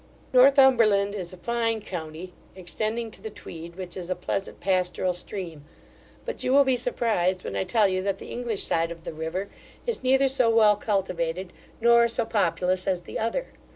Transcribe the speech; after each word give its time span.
Northumberland 0.33 1.13
is 1.13 1.31
a 1.31 1.37
fine 1.37 1.79
county, 1.79 2.33
extending 2.55 3.11
to 3.11 3.21
the 3.21 3.29
Tweed, 3.29 3.75
which 3.75 3.95
is 3.95 4.09
a 4.09 4.15
pleasant 4.15 4.59
pastoral 4.59 5.13
stream; 5.13 5.63
but 6.25 6.43
you 6.43 6.51
will 6.51 6.63
be 6.63 6.75
surprised 6.75 7.43
when 7.43 7.55
I 7.55 7.63
tell 7.65 7.87
you 7.87 8.01
that 8.01 8.17
the 8.17 8.31
English 8.31 8.63
side 8.63 8.89
of 8.89 9.03
that 9.03 9.13
river 9.13 9.47
is 9.85 10.01
neither 10.03 10.27
so 10.27 10.49
well 10.49 10.75
cultivated 10.75 11.53
nor 11.79 12.07
so 12.07 12.25
populous 12.25 12.87
as 12.87 13.01
the 13.01 13.19
other. 13.19 13.49